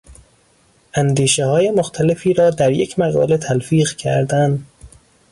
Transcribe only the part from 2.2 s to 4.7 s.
را در یک مقاله تلفیق کردن